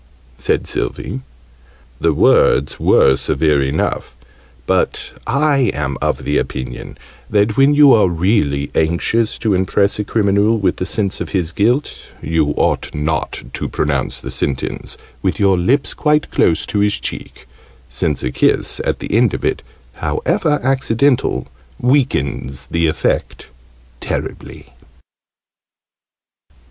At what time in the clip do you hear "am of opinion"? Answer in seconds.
5.75-6.97